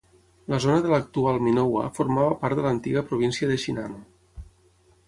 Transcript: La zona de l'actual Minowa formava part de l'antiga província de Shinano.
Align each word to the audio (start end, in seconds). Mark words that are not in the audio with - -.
La 0.53 0.57
zona 0.63 0.77
de 0.85 0.89
l'actual 0.93 1.37
Minowa 1.49 1.85
formava 1.99 2.39
part 2.45 2.61
de 2.61 2.65
l'antiga 2.67 3.07
província 3.13 3.53
de 3.53 3.61
Shinano. 3.67 4.03